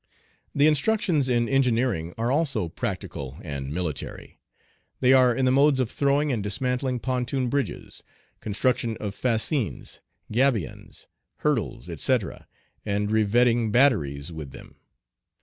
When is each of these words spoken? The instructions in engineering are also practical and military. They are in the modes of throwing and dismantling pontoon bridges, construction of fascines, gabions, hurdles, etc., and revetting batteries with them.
The 0.55 0.65
instructions 0.65 1.29
in 1.29 1.47
engineering 1.47 2.15
are 2.17 2.31
also 2.31 2.67
practical 2.69 3.37
and 3.43 3.71
military. 3.71 4.39
They 4.99 5.13
are 5.13 5.31
in 5.35 5.45
the 5.45 5.51
modes 5.51 5.79
of 5.79 5.91
throwing 5.91 6.31
and 6.31 6.41
dismantling 6.41 6.97
pontoon 7.01 7.49
bridges, 7.49 8.01
construction 8.39 8.97
of 8.97 9.13
fascines, 9.13 9.99
gabions, 10.33 11.05
hurdles, 11.45 11.87
etc., 11.87 12.47
and 12.83 13.11
revetting 13.11 13.69
batteries 13.71 14.31
with 14.31 14.49
them. 14.49 14.77